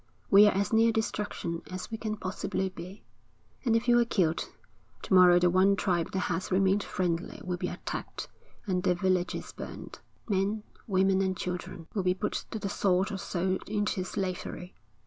We're 0.31 0.49
as 0.49 0.73
near 0.73 0.91
destruction 0.91 1.61
as 1.69 1.91
we 1.91 1.97
can 1.99 2.17
possibly 2.17 2.69
be; 2.69 3.03
and 3.63 3.75
if 3.75 3.85
we're 3.87 4.03
killed, 4.03 4.49
to 5.03 5.13
morrow 5.13 5.37
the 5.37 5.51
one 5.51 5.75
tribe 5.75 6.11
that 6.13 6.21
has 6.21 6.51
remained 6.51 6.81
friendly 6.83 7.39
will 7.43 7.57
be 7.57 7.67
attacked 7.67 8.27
and 8.65 8.81
their 8.81 8.95
villages 8.95 9.53
burnt. 9.55 10.01
Men, 10.27 10.63
women 10.87 11.21
and 11.21 11.37
children, 11.37 11.85
will 11.93 12.01
be 12.01 12.15
put 12.15 12.45
to 12.49 12.57
the 12.57 12.67
sword 12.67 13.11
or 13.11 13.17
sold 13.19 13.69
into 13.69 14.03
slavery.' 14.03 14.73